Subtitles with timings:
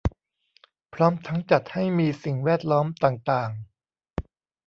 [0.93, 3.49] พร้อมทั้งจัดให้มีสิ่งแวดล้อมต่างต่าง